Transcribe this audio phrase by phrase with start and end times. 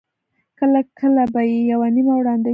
[0.59, 2.49] کله کله به یې یوه نیمه وړاندوینه کوله.